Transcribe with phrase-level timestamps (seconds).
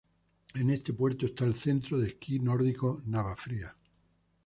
[0.55, 3.75] En este puerto está el Centro de esquí nórdico Navafría.